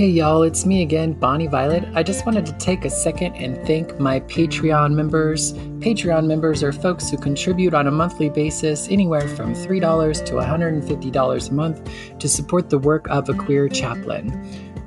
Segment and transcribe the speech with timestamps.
[0.00, 1.84] Hey y'all, it's me again, Bonnie Violet.
[1.94, 5.52] I just wanted to take a second and thank my Patreon members.
[5.52, 11.50] Patreon members are folks who contribute on a monthly basis anywhere from $3 to $150
[11.50, 14.30] a month to support the work of a queer chaplain.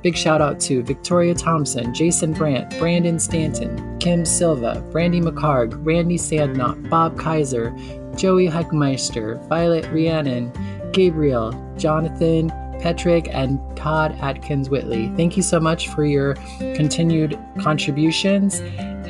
[0.02, 6.18] Big shout out to Victoria Thompson, Jason Brandt, Brandon Stanton, Kim Silva, Brandy McCarg, Randy
[6.18, 7.70] Sandknot, Bob Kaiser,
[8.16, 10.50] Joey Heckmeister, Violet Rhiannon,
[10.90, 12.50] Gabriel, Jonathan,
[12.84, 15.08] Petrick, and Todd Atkins Whitley.
[15.16, 18.60] Thank you so much for your continued contributions.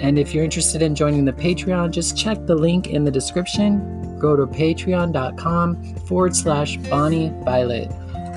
[0.00, 4.16] And if you're interested in joining the Patreon, just check the link in the description.
[4.20, 7.91] Go to patreon.com forward slash Bonnie Violet.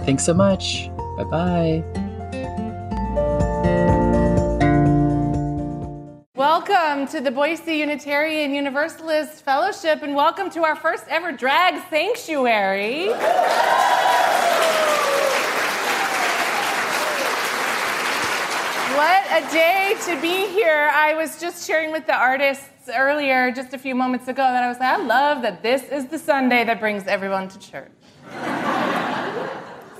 [0.08, 0.90] Thanks so much.
[1.18, 1.84] Bye bye.
[6.34, 13.10] Welcome to the Boise Unitarian Universalist Fellowship, and welcome to our first ever drag sanctuary.
[18.98, 20.90] What a day to be here.
[20.92, 24.68] I was just sharing with the artists earlier, just a few moments ago, that I
[24.68, 27.92] was like, I love that this is the Sunday that brings everyone to church.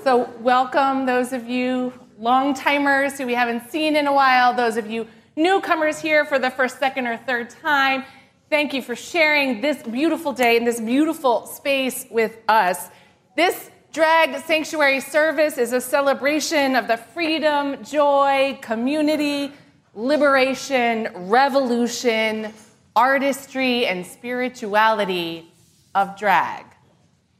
[0.02, 4.76] so, welcome those of you long timers who we haven't seen in a while, those
[4.76, 8.02] of you newcomers here for the first, second, or third time.
[8.50, 12.88] Thank you for sharing this beautiful day in this beautiful space with us.
[13.36, 19.52] This Drag Sanctuary Service is a celebration of the freedom, joy, community,
[19.92, 22.52] liberation, revolution,
[22.94, 25.50] artistry, and spirituality
[25.96, 26.64] of drag.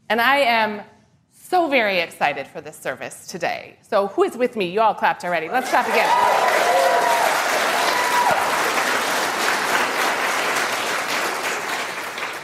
[0.09, 0.83] And I am
[1.31, 3.79] so very excited for this service today.
[3.89, 4.69] So, who is with me?
[4.69, 5.49] You all clapped already.
[5.49, 6.88] Let's clap again.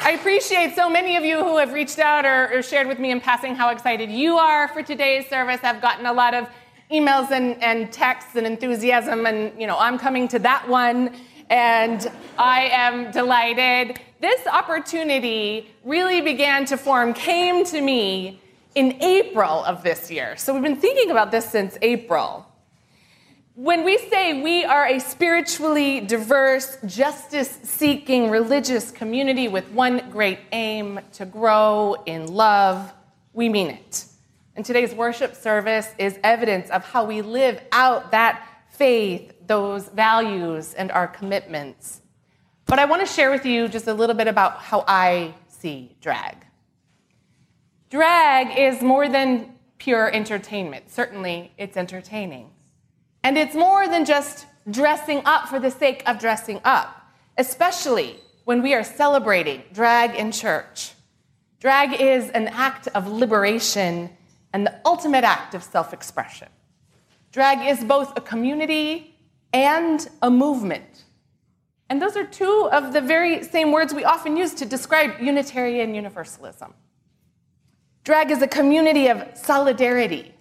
[0.06, 3.10] I appreciate so many of you who have reached out or, or, shared with me
[3.10, 5.60] in passing how excited you are for today's service.
[5.62, 6.46] I've gotten a lot of
[6.92, 11.16] emails and, and texts and enthusiasm, and you know, I'm coming to that one,
[11.48, 12.06] and
[12.36, 13.98] I am delighted.
[14.20, 18.42] This opportunity really began to form, came to me
[18.74, 20.36] in April of this year.
[20.36, 22.46] So we've been thinking about this since April.
[23.56, 30.40] When we say we are a spiritually diverse, justice seeking religious community with one great
[30.50, 32.92] aim to grow in love,
[33.32, 34.06] we mean it.
[34.56, 40.74] And today's worship service is evidence of how we live out that faith, those values,
[40.74, 42.00] and our commitments.
[42.66, 45.96] But I want to share with you just a little bit about how I see
[46.00, 46.44] drag.
[47.88, 50.90] Drag is more than pure entertainment.
[50.90, 52.50] Certainly, it's entertaining.
[53.24, 58.62] And it's more than just dressing up for the sake of dressing up, especially when
[58.62, 60.92] we are celebrating drag in church.
[61.58, 64.10] Drag is an act of liberation
[64.52, 66.48] and the ultimate act of self expression.
[67.32, 69.16] Drag is both a community
[69.54, 71.04] and a movement.
[71.88, 75.94] And those are two of the very same words we often use to describe Unitarian
[75.94, 76.74] Universalism.
[78.04, 80.33] Drag is a community of solidarity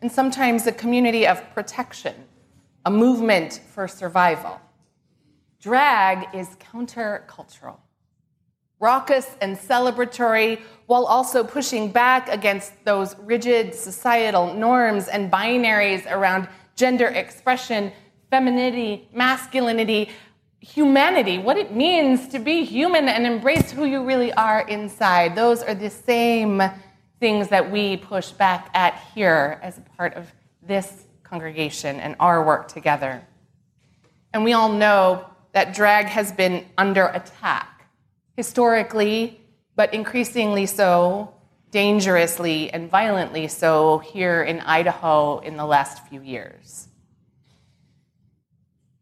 [0.00, 2.14] and sometimes a community of protection,
[2.84, 4.60] a movement for survival.
[5.60, 7.78] Drag is countercultural,
[8.78, 16.46] raucous and celebratory, while also pushing back against those rigid societal norms and binaries around
[16.76, 17.90] gender expression,
[18.30, 20.10] femininity, masculinity,
[20.60, 25.34] humanity, what it means to be human and embrace who you really are inside.
[25.34, 26.62] Those are the same
[27.20, 30.30] things that we push back at here as a part of
[30.62, 33.22] this congregation and our work together.
[34.32, 37.88] And we all know that drag has been under attack,
[38.36, 39.40] historically,
[39.74, 41.32] but increasingly so,
[41.70, 46.88] dangerously and violently so here in Idaho in the last few years.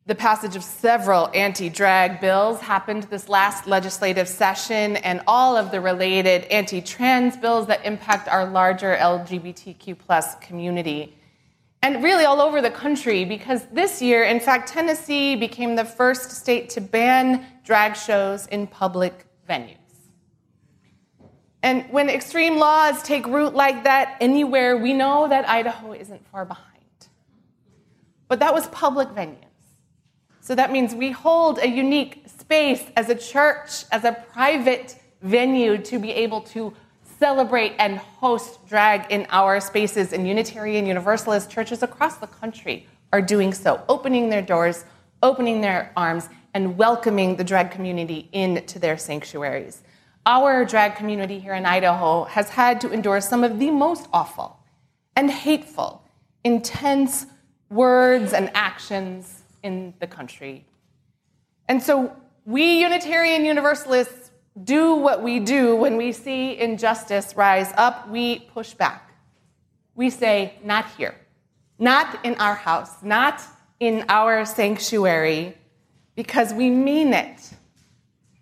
[0.06, 5.70] The passage of several anti drag bills happened this last legislative session, and all of
[5.70, 11.16] the related anti trans bills that impact our larger LGBTQ plus community.
[11.82, 16.30] And really all over the country, because this year, in fact, Tennessee became the first
[16.30, 19.78] state to ban drag shows in public venues.
[21.62, 26.44] And when extreme laws take root like that anywhere, we know that Idaho isn't far
[26.44, 27.08] behind.
[28.28, 29.44] But that was public venues.
[30.44, 35.78] So that means we hold a unique space as a church, as a private venue
[35.78, 36.74] to be able to
[37.18, 40.12] celebrate and host drag in our spaces.
[40.12, 44.84] And Unitarian Universalist churches across the country are doing so, opening their doors,
[45.22, 49.80] opening their arms, and welcoming the drag community into their sanctuaries.
[50.26, 54.60] Our drag community here in Idaho has had to endure some of the most awful
[55.16, 56.04] and hateful,
[56.44, 57.24] intense
[57.70, 60.64] words and actions in the country.
[61.66, 62.14] And so
[62.44, 64.30] we Unitarian Universalists
[64.62, 68.08] do what we do when we see injustice rise up.
[68.08, 69.10] We push back.
[69.96, 71.16] We say, not here,
[71.78, 73.40] not in our house, not
[73.80, 75.56] in our sanctuary,
[76.14, 77.40] because we mean it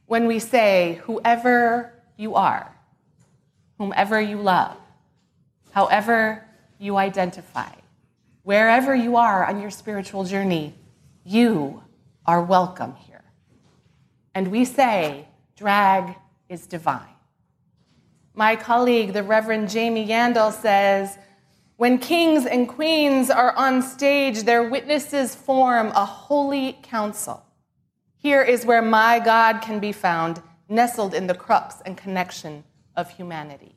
[0.06, 2.74] when we say, whoever you are,
[3.78, 4.76] whomever you love,
[5.70, 6.44] however
[6.78, 7.72] you identify,
[8.42, 10.74] wherever you are on your spiritual journey,
[11.24, 11.82] you
[12.26, 13.24] are welcome here.
[14.34, 16.16] And we say, drag
[16.48, 17.06] is divine.
[18.34, 21.18] My colleague, the Reverend Jamie Yandel, says,
[21.76, 27.44] when kings and queens are on stage, their witnesses form a holy council.
[28.16, 32.64] Here is where my God can be found, nestled in the crux and connection
[32.96, 33.74] of humanity.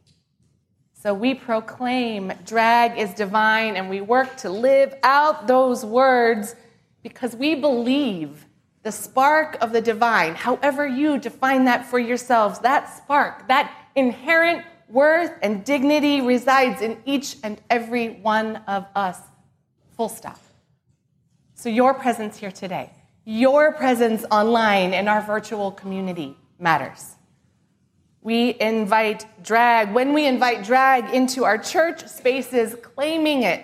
[0.94, 6.56] So we proclaim drag is divine and we work to live out those words
[7.06, 8.48] because we believe
[8.82, 14.66] the spark of the divine, however you define that for yourselves, that spark, that inherent
[14.90, 19.20] worth and dignity resides in each and every one of us.
[19.96, 20.40] Full stop.
[21.54, 22.90] So, your presence here today,
[23.24, 27.14] your presence online in our virtual community matters.
[28.24, 33.64] We invite drag, when we invite drag into our church spaces, claiming it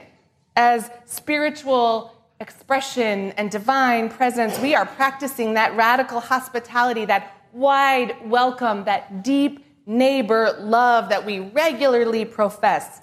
[0.55, 8.83] as spiritual expression and divine presence, we are practicing that radical hospitality, that wide welcome,
[8.85, 13.01] that deep neighbor love that we regularly profess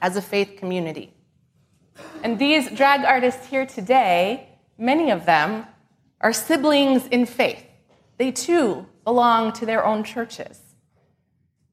[0.00, 1.12] as a faith community.
[2.24, 4.48] And these drag artists here today,
[4.78, 5.66] many of them
[6.20, 7.64] are siblings in faith.
[8.16, 10.60] They too belong to their own churches.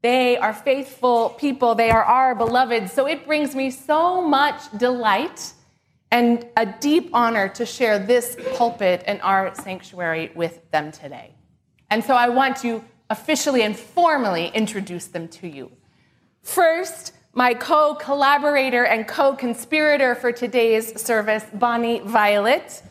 [0.01, 1.75] They are faithful people.
[1.75, 2.89] They are our beloved.
[2.89, 5.53] So it brings me so much delight
[6.11, 11.33] and a deep honor to share this pulpit and our sanctuary with them today.
[11.89, 15.71] And so I want to officially and formally introduce them to you.
[16.41, 22.81] First, my co collaborator and co conspirator for today's service, Bonnie Violet.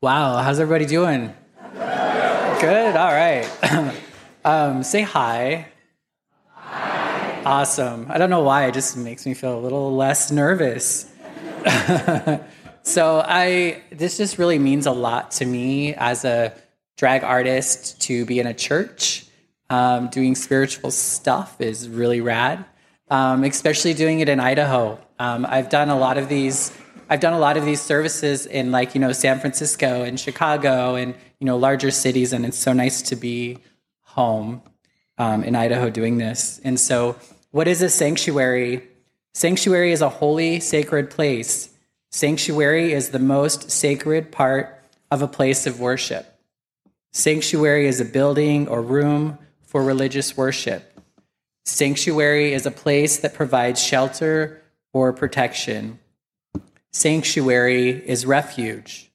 [0.00, 1.32] Wow, how's everybody doing?
[1.74, 3.48] Good, all right.
[4.44, 5.68] um, say hi.
[6.54, 7.42] Hi.
[7.44, 8.06] Awesome.
[8.08, 11.10] I don't know why, it just makes me feel a little less nervous.
[12.82, 16.52] so I this just really means a lot to me as a
[16.96, 19.26] drag artist to be in a church.
[19.70, 22.64] Um, doing spiritual stuff is really rad,
[23.08, 24.98] um, especially doing it in Idaho.
[25.18, 26.76] Um, I've done a lot of these.
[27.08, 30.94] I've done a lot of these services in like you know San Francisco and Chicago
[30.96, 33.58] and you know larger cities, and it's so nice to be
[34.12, 34.62] home
[35.18, 36.60] um, in Idaho doing this.
[36.64, 37.16] And so,
[37.50, 38.86] what is a sanctuary?
[39.34, 41.70] Sanctuary is a holy, sacred place.
[42.10, 46.26] Sanctuary is the most sacred part of a place of worship.
[47.12, 50.98] Sanctuary is a building or room for religious worship.
[51.64, 54.62] Sanctuary is a place that provides shelter
[54.92, 55.98] or protection.
[56.90, 59.10] Sanctuary is refuge,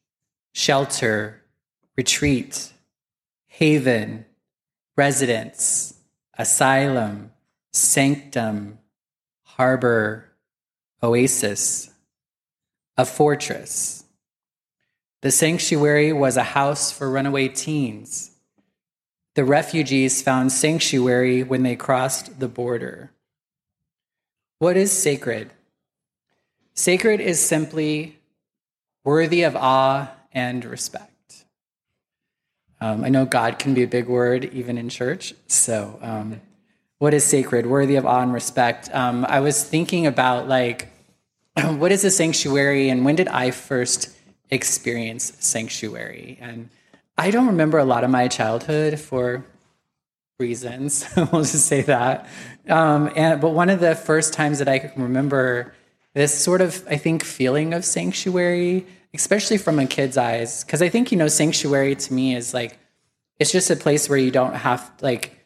[0.54, 1.42] shelter,
[1.96, 2.72] retreat,
[3.48, 4.26] haven,
[4.98, 5.94] residence,
[6.38, 7.32] asylum,
[7.72, 8.80] sanctum,
[9.44, 10.26] harbor,
[11.02, 11.92] oasis,
[12.98, 14.04] a fortress.
[15.22, 18.32] The sanctuary was a house for runaway teens.
[19.36, 23.12] The refugees found sanctuary when they crossed the border.
[24.58, 25.52] What is sacred?
[26.74, 28.18] Sacred is simply
[29.04, 31.17] worthy of awe and respect.
[32.80, 36.42] Um, I know God can be a big word even in church, so um,
[37.00, 38.94] what is sacred, worthy of awe and respect.
[38.94, 40.90] Um, I was thinking about like,
[41.56, 44.16] what is a sanctuary, and when did I first
[44.50, 46.38] experience sanctuary?
[46.40, 46.70] And
[47.18, 49.46] I don't remember a lot of my childhood for
[50.40, 51.06] reasons.
[51.18, 52.28] we'll just say that.
[52.70, 55.74] Um, and but one of the first times that I can remember
[56.14, 60.90] this sort of, I think, feeling of sanctuary, especially from a kid's eyes, because I
[60.90, 62.78] think you know, sanctuary to me is like,
[63.40, 65.38] it's just a place where you don't have like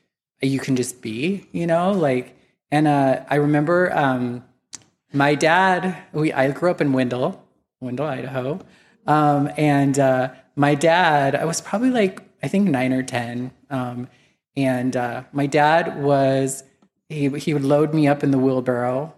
[0.42, 2.36] you can just be, you know, like,
[2.72, 4.44] and uh, I remember um,
[5.14, 7.44] my dad, we, I grew up in Wendell,
[7.80, 8.60] Wendell, Idaho.
[9.08, 13.52] Um, and uh, my dad, I was probably like, I think nine or 10.
[13.70, 14.08] Um,
[14.56, 16.64] and uh, my dad was,
[17.10, 19.14] he, he would load me up in the wheelbarrow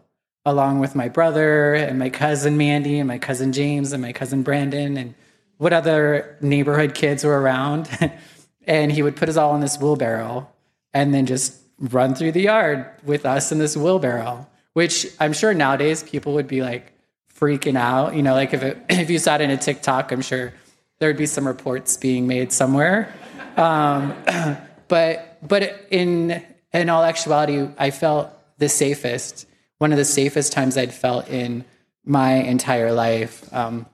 [0.45, 4.43] along with my brother and my cousin Mandy and my cousin James and my cousin
[4.43, 5.15] Brandon and
[5.57, 7.89] what other neighborhood kids were around.
[8.67, 10.49] and he would put us all in this wheelbarrow
[10.93, 15.53] and then just run through the yard with us in this wheelbarrow, which I'm sure
[15.53, 16.93] nowadays people would be like
[17.33, 18.15] freaking out.
[18.15, 20.53] You know, like if, it, if you saw it in a TikTok, I'm sure
[20.99, 23.13] there'd be some reports being made somewhere.
[23.57, 24.13] Um,
[24.87, 29.45] but but in in all actuality, I felt the safest.
[29.77, 31.65] One of the safest times I'd felt in
[32.05, 33.51] my entire life.
[33.53, 33.85] Um,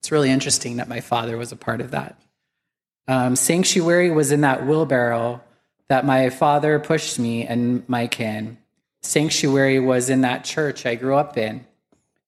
[0.00, 2.20] it's really interesting that my father was a part of that.
[3.08, 5.42] Um, sanctuary was in that wheelbarrow
[5.88, 8.56] that my father pushed me and Mike in.
[9.02, 11.66] Sanctuary was in that church I grew up in.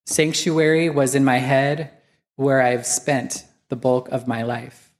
[0.05, 1.91] Sanctuary was in my head
[2.35, 4.91] where I've spent the bulk of my life.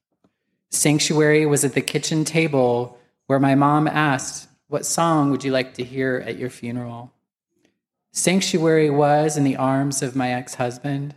[0.70, 5.74] Sanctuary was at the kitchen table where my mom asked, What song would you like
[5.76, 7.12] to hear at your funeral?
[8.16, 11.16] Sanctuary was in the arms of my ex husband.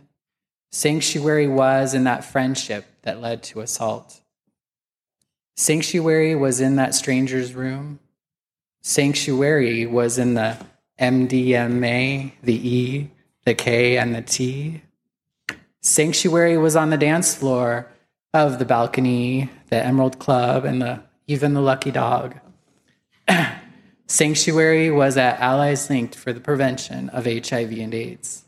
[0.71, 4.19] Sanctuary was in that friendship that led to assault.
[5.55, 7.99] Sanctuary was in that stranger's room.
[8.81, 10.57] Sanctuary was in the
[10.99, 13.11] MDMA, the E,
[13.45, 14.81] the K, and the T.
[15.81, 17.91] Sanctuary was on the dance floor
[18.33, 22.35] of the balcony, the Emerald Club, and the, even the Lucky Dog.
[24.07, 28.45] Sanctuary was at Allies Linked for the prevention of HIV and AIDS.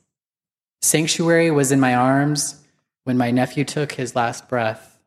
[0.82, 2.63] Sanctuary was in my arms
[3.04, 4.98] when my nephew took his last breath.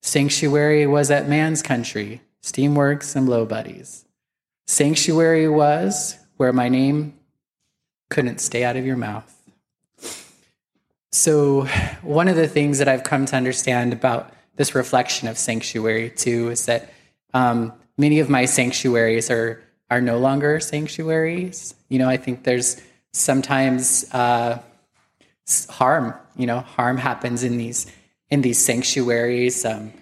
[0.00, 4.06] Sanctuary was at Man's Country, Steamworks, and Blow Buddies.
[4.66, 7.18] Sanctuary was where my name
[8.08, 9.34] couldn't stay out of your mouth.
[11.12, 11.64] So,
[12.02, 16.50] one of the things that I've come to understand about this reflection of sanctuary too
[16.50, 16.92] is that
[17.34, 21.74] um, many of my sanctuaries are are no longer sanctuaries.
[21.88, 22.80] You know, I think there's
[23.12, 24.58] sometimes uh,
[25.68, 26.14] harm.
[26.36, 27.90] You know, harm happens in these
[28.30, 29.64] in these sanctuaries.
[29.64, 29.92] Um,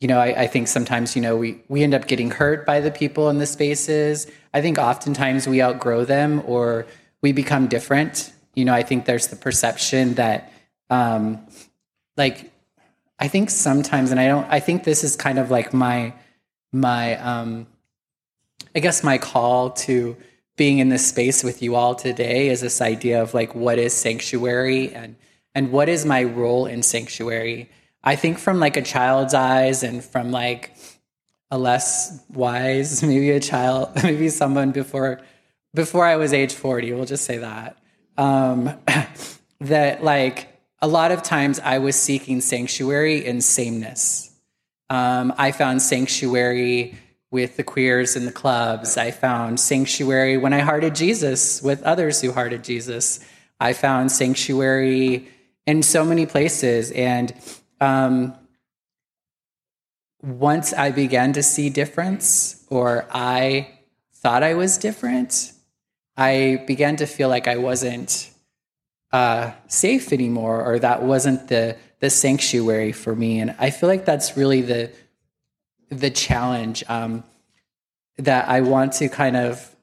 [0.00, 2.80] you know, I, I, think sometimes, you know, we, we end up getting hurt by
[2.80, 4.26] the people in the spaces.
[4.52, 6.86] I think oftentimes we outgrow them or
[7.22, 8.30] we become different.
[8.54, 10.52] You know, I think there's the perception that,
[10.90, 11.46] um,
[12.16, 12.52] like,
[13.18, 16.12] I think sometimes, and I don't, I think this is kind of like my,
[16.72, 17.66] my, um,
[18.74, 20.16] I guess my call to
[20.56, 23.92] being in this space with you all today is this idea of like, what is
[23.92, 25.16] sanctuary and,
[25.54, 27.70] and what is my role in sanctuary?
[28.02, 30.74] I think from like a child's eyes and from like
[31.50, 35.20] a less wise, maybe a child, maybe someone before
[35.74, 37.76] before I was age 40, we'll just say that.
[38.16, 38.72] Um,
[39.60, 40.48] that like
[40.80, 44.25] a lot of times I was seeking sanctuary in sameness.
[44.88, 46.96] Um, I found sanctuary
[47.30, 48.96] with the queers in the clubs.
[48.96, 53.20] I found sanctuary when I hearted Jesus with others who hearted Jesus.
[53.58, 55.28] I found sanctuary
[55.66, 56.92] in so many places.
[56.92, 57.34] And
[57.80, 58.34] um,
[60.22, 63.80] once I began to see difference, or I
[64.14, 65.52] thought I was different,
[66.16, 68.30] I began to feel like I wasn't
[69.12, 73.40] uh, safe anymore, or that wasn't the the sanctuary for me.
[73.40, 74.90] And I feel like that's really the
[75.88, 77.22] the challenge um,
[78.18, 79.74] that I want to kind of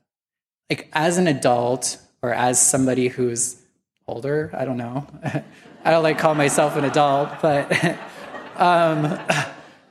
[0.69, 3.61] like as an adult or as somebody who's
[4.07, 4.51] older.
[4.53, 5.07] I don't know.
[5.85, 7.71] I don't like call myself an adult, but
[8.55, 9.19] um,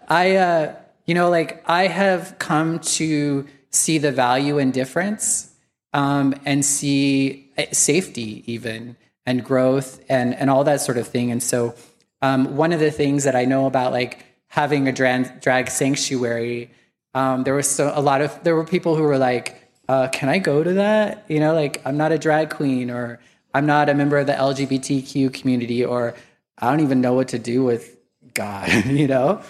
[0.08, 0.74] I, uh,
[1.06, 5.52] you know, like I have come to see the value in difference
[5.92, 11.30] um, and see eh, safety even and growth and and all that sort of thing.
[11.30, 11.74] And so,
[12.22, 16.70] um, one of the things that I know about like having a drag, drag sanctuary,
[17.14, 20.28] um, there was so, a lot of there were people who were like, uh, "Can
[20.28, 23.20] I go to that?" You know, like I'm not a drag queen or
[23.54, 26.14] I'm not a member of the LGBTQ community, or
[26.58, 27.96] I don't even know what to do with
[28.34, 29.42] God, you know?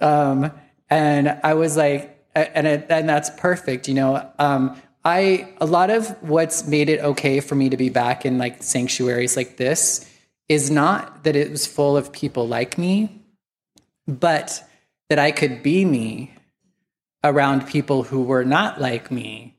[0.00, 0.50] Um,
[0.90, 4.28] and I was like, and it, and that's perfect, you know.
[4.38, 8.38] Um, I a lot of what's made it okay for me to be back in
[8.38, 10.10] like sanctuaries like this
[10.48, 13.22] is not that it was full of people like me,
[14.06, 14.62] but
[15.08, 16.34] that I could be me
[17.22, 19.56] around people who were not like me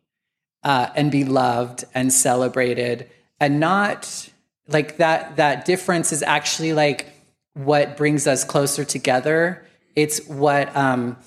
[0.63, 4.29] uh, and be loved and celebrated and not
[4.67, 7.11] like that that difference is actually like
[7.53, 9.65] what brings us closer together.
[9.95, 11.17] It's what um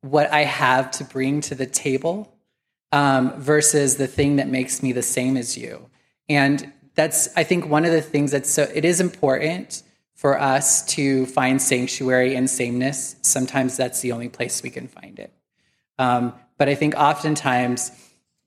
[0.00, 2.34] what i have to bring to the table
[2.90, 5.88] um versus the thing that makes me the same as you.
[6.28, 9.82] And that's i think one of the things that's so it is important
[10.14, 15.18] for us to find sanctuary in sameness sometimes that's the only place we can find
[15.18, 15.32] it
[15.98, 17.92] um, but i think oftentimes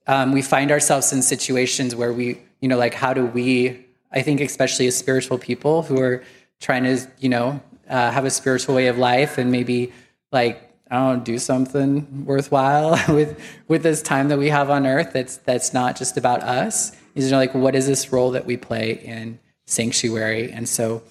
[0.08, 4.22] um, we find ourselves in situations where we you know, like how do we, I
[4.22, 6.22] think, especially as spiritual people who are
[6.60, 9.92] trying to, you know, uh, have a spiritual way of life and maybe
[10.32, 14.86] like I don't know, do something worthwhile with with this time that we have on
[14.86, 16.92] earth that's that's not just about us.
[17.16, 20.52] Is like what is this role that we play in sanctuary?
[20.52, 21.02] And so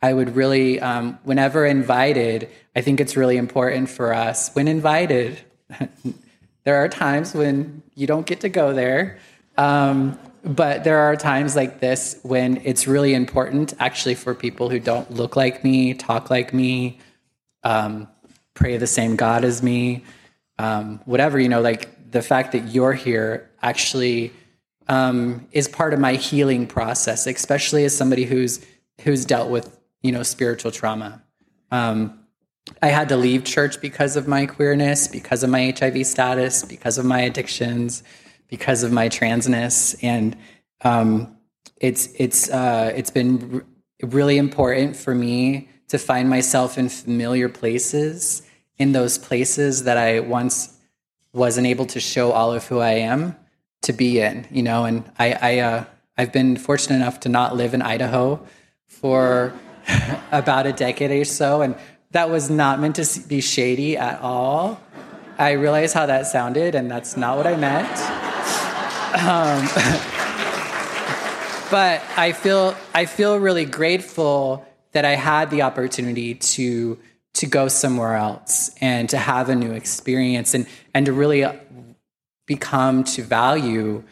[0.00, 5.40] I would really, um, whenever invited, I think it's really important for us when invited.
[6.64, 9.18] there are times when you don't get to go there.
[9.56, 14.78] Um, but there are times like this when it's really important actually for people who
[14.78, 16.98] don't look like me, talk like me,
[17.64, 18.08] um,
[18.54, 20.04] pray the same God as me,
[20.58, 24.32] um, whatever, you know, like the fact that you're here actually
[24.88, 28.64] um, is part of my healing process, especially as somebody who's
[29.02, 31.22] who's dealt with you know spiritual trauma.
[31.70, 32.18] Um,
[32.82, 36.98] I had to leave church because of my queerness, because of my HIV status, because
[36.98, 38.02] of my addictions,
[38.48, 40.36] because of my transness, and
[40.82, 41.36] um,
[41.76, 43.62] it's it's uh, it's been
[44.02, 48.42] r- really important for me to find myself in familiar places
[48.78, 50.76] in those places that I once
[51.32, 53.36] wasn't able to show all of who I am
[53.82, 55.84] to be in, you know, and I, I uh,
[56.16, 58.44] I've been fortunate enough to not live in Idaho
[58.86, 59.52] for
[60.32, 61.76] about a decade or so, and
[62.10, 64.80] that was not meant to be shady at all.
[65.38, 67.88] I realize how that sounded, and that's not what I meant.
[69.14, 69.62] Um,
[71.70, 76.98] but I feel I feel really grateful that I had the opportunity to
[77.34, 81.46] to go somewhere else and to have a new experience and and to really
[82.48, 84.02] become to value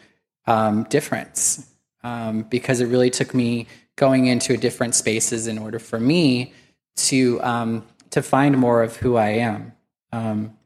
[0.45, 1.69] um, difference
[2.03, 3.67] um, because it really took me
[3.97, 6.53] going into different spaces in order for me
[6.95, 9.73] to um, to find more of who I am.
[10.13, 10.57] Um,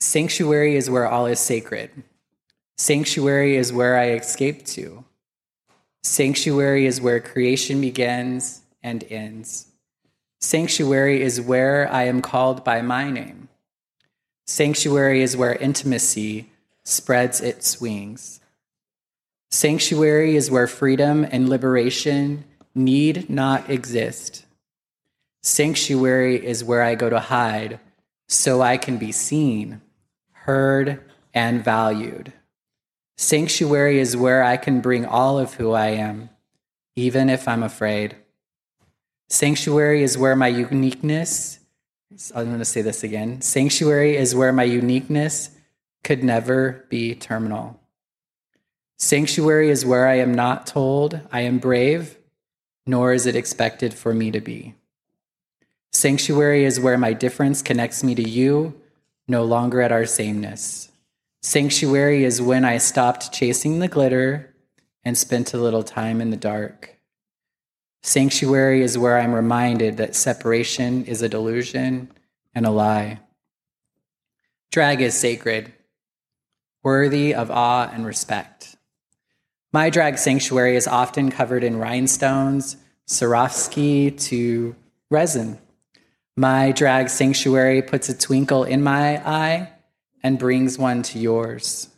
[0.00, 1.90] sanctuary is where all is sacred.
[2.76, 5.04] Sanctuary is where I escape to.
[6.04, 9.66] Sanctuary is where creation begins and ends.
[10.40, 13.48] Sanctuary is where I am called by my name.
[14.50, 16.48] Sanctuary is where intimacy
[16.82, 18.40] spreads its wings.
[19.50, 22.44] Sanctuary is where freedom and liberation
[22.74, 24.46] need not exist.
[25.42, 27.78] Sanctuary is where I go to hide
[28.26, 29.82] so I can be seen,
[30.32, 32.32] heard, and valued.
[33.18, 36.30] Sanctuary is where I can bring all of who I am,
[36.96, 38.16] even if I'm afraid.
[39.28, 41.57] Sanctuary is where my uniqueness,
[42.34, 43.40] I'm going to say this again.
[43.40, 45.50] Sanctuary is where my uniqueness
[46.02, 47.80] could never be terminal.
[48.96, 52.18] Sanctuary is where I am not told I am brave,
[52.86, 54.74] nor is it expected for me to be.
[55.92, 58.74] Sanctuary is where my difference connects me to you,
[59.28, 60.90] no longer at our sameness.
[61.42, 64.54] Sanctuary is when I stopped chasing the glitter
[65.04, 66.97] and spent a little time in the dark.
[68.02, 72.10] Sanctuary is where I'm reminded that separation is a delusion
[72.54, 73.20] and a lie.
[74.70, 75.72] Drag is sacred,
[76.82, 78.76] worthy of awe and respect.
[79.72, 84.76] My drag sanctuary is often covered in rhinestones, Swarovski to
[85.10, 85.58] resin.
[86.36, 89.70] My drag sanctuary puts a twinkle in my eye
[90.22, 91.88] and brings one to yours.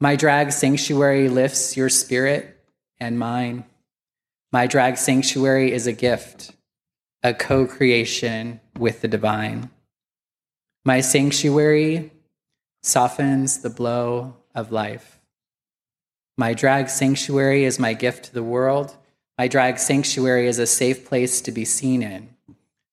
[0.00, 2.56] My drag sanctuary lifts your spirit
[3.00, 3.64] and mine.
[4.50, 6.52] My drag sanctuary is a gift,
[7.22, 9.68] a co creation with the divine.
[10.86, 12.12] My sanctuary
[12.82, 15.20] softens the blow of life.
[16.38, 18.96] My drag sanctuary is my gift to the world.
[19.36, 22.30] My drag sanctuary is a safe place to be seen in.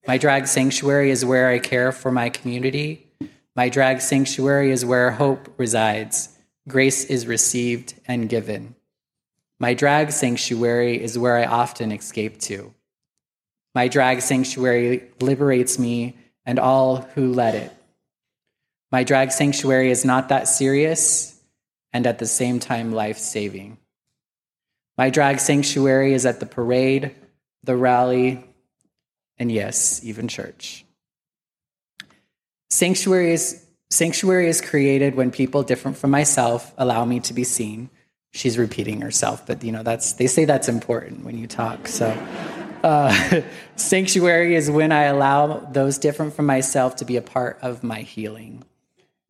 [0.05, 3.07] My drag sanctuary is where I care for my community.
[3.55, 6.37] My drag sanctuary is where hope resides.
[6.67, 8.75] Grace is received and given.
[9.59, 12.73] My drag sanctuary is where I often escape to.
[13.73, 17.71] My drag sanctuary liberates me and all who let it.
[18.91, 21.39] My drag sanctuary is not that serious
[21.93, 23.77] and at the same time life saving.
[24.97, 27.15] My drag sanctuary is at the parade,
[27.63, 28.43] the rally,
[29.37, 30.85] and yes, even church.
[32.69, 37.89] Sanctuary is, sanctuary is created when people different from myself allow me to be seen
[38.36, 41.88] she's repeating herself, but you know that's they say that's important when you talk.
[41.88, 42.08] So
[42.84, 43.41] uh,
[43.76, 48.02] sanctuary is when I allow those different from myself to be a part of my
[48.02, 48.63] healing.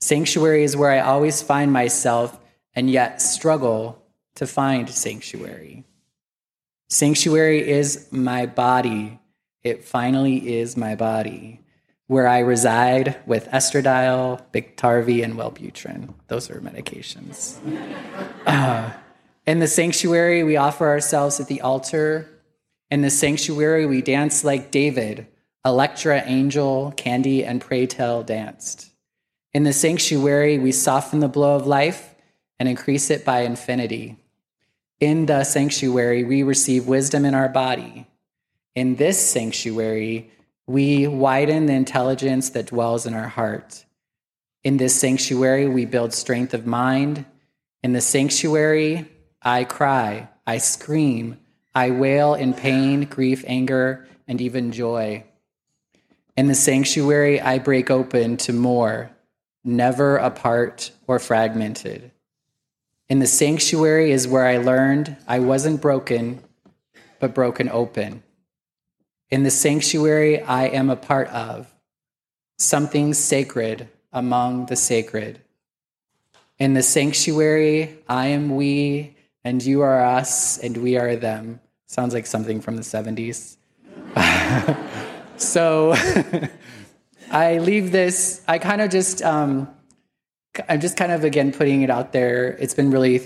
[0.02, 2.38] Sanctuary is where I always find myself
[2.76, 4.02] and yet struggle
[4.36, 5.86] to find sanctuary.
[6.89, 9.20] Sanctuary is my body.
[9.63, 11.62] It finally is my body,
[12.08, 16.13] where I reside with estradiol, Biktarvy, and Wellbutrin.
[16.28, 17.58] Those are medications.
[18.46, 18.91] Uh,
[19.48, 22.30] in the sanctuary, we offer ourselves at the altar.
[22.91, 25.26] In the sanctuary, we dance like David
[25.65, 28.91] Elektra, Angel, Candy, and Pray Tell danced.
[29.52, 32.13] In the sanctuary, we soften the blow of life
[32.60, 34.18] and increase it by infinity.
[35.00, 38.06] In the sanctuary, we receive wisdom in our body.
[38.76, 40.32] In this sanctuary,
[40.67, 43.86] we widen the intelligence that dwells in our heart.
[44.63, 47.25] In this sanctuary, we build strength of mind.
[47.84, 49.08] In the sanctuary,
[49.41, 51.39] I cry, I scream,
[51.75, 55.23] I wail in pain, grief, anger, and even joy.
[56.36, 59.12] In the sanctuary, I break open to more,
[59.63, 62.12] never apart or fragmented.
[63.08, 66.41] In the sanctuary is where I learned I wasn't broken,
[67.19, 68.23] but broken open.
[69.36, 71.67] In the sanctuary, I am a part of
[72.58, 75.41] something sacred among the sacred.
[76.58, 81.60] In the sanctuary, I am we, and you are us, and we are them.
[81.86, 83.58] Sounds like something from the 70s.
[85.36, 85.93] so
[87.30, 89.67] I leave this, I kind of just, um,
[90.69, 92.54] I'm just kind of again putting it out there.
[92.54, 93.17] It's been really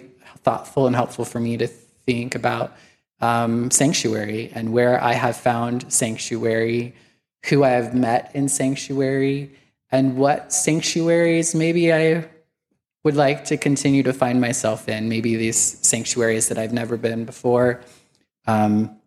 [0.41, 2.75] thoughtful and helpful for me to think about
[3.21, 6.93] um, sanctuary and where I have found sanctuary,
[7.47, 9.51] who I have met in sanctuary,
[9.91, 12.27] and what sanctuaries maybe I
[13.03, 15.09] would like to continue to find myself in.
[15.09, 17.81] Maybe these sanctuaries that I've never been before.
[18.45, 18.97] Um,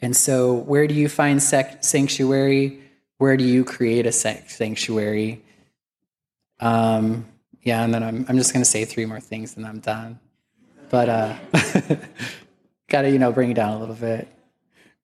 [0.00, 2.80] and so, where do you find sec- sanctuary?
[3.18, 5.42] Where do you create a sanctuary?
[6.60, 7.26] Um,
[7.62, 10.18] yeah, and then I'm, I'm just going to say three more things and I'm done.
[10.90, 11.36] But uh,
[12.88, 14.28] got to, you know, bring it down a little bit.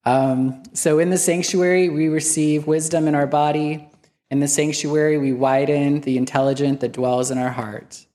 [0.05, 3.89] Um, so in the sanctuary, we receive wisdom in our body.
[4.31, 8.07] In the sanctuary, we widen the intelligent that dwells in our heart.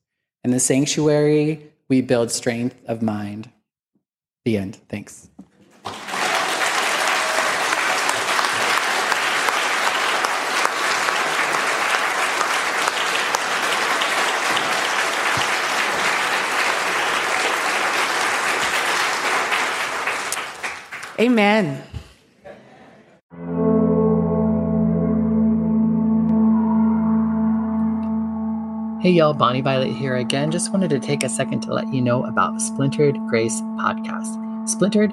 [0.43, 3.49] In the sanctuary, we build strength of mind.
[4.45, 4.75] The end.
[4.87, 5.29] Thanks.
[21.19, 21.83] Amen.
[29.01, 30.49] Hey y'all, Bonnie Violet here again.
[30.49, 34.69] Just wanted to take a second to let you know about Splintered Grace Podcast.
[34.69, 35.11] Splintered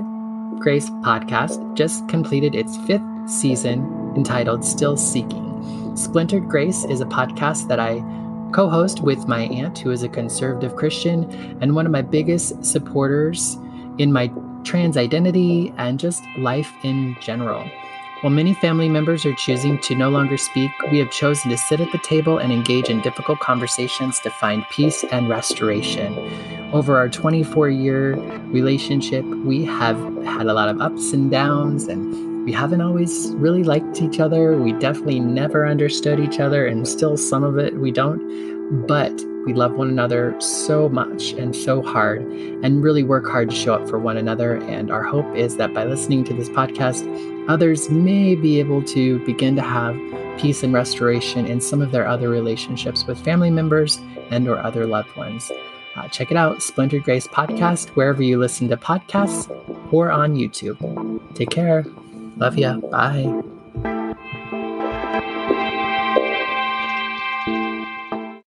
[0.60, 5.96] Grace Podcast just completed its fifth season entitled Still Seeking.
[5.96, 8.04] Splintered Grace is a podcast that I
[8.52, 11.24] co host with my aunt, who is a conservative Christian
[11.60, 13.56] and one of my biggest supporters
[13.98, 14.30] in my
[14.66, 17.64] trans identity, and just life in general.
[18.22, 21.80] While many family members are choosing to no longer speak, we have chosen to sit
[21.80, 26.16] at the table and engage in difficult conversations to find peace and restoration.
[26.72, 28.14] Over our 24 year
[28.46, 33.62] relationship, we have had a lot of ups and downs, and we haven't always really
[33.62, 34.56] liked each other.
[34.56, 38.86] We definitely never understood each other, and still some of it we don't.
[38.86, 39.12] But
[39.46, 43.74] we love one another so much and so hard and really work hard to show
[43.74, 44.56] up for one another.
[44.64, 47.06] And our hope is that by listening to this podcast,
[47.48, 49.96] others may be able to begin to have
[50.38, 54.84] peace and restoration in some of their other relationships with family members and or other
[54.84, 55.50] loved ones.
[55.94, 59.48] Uh, check it out, Splintered Grace Podcast, wherever you listen to podcasts
[59.92, 61.34] or on YouTube.
[61.34, 61.86] Take care.
[62.36, 62.76] Love ya.
[62.76, 63.55] Bye.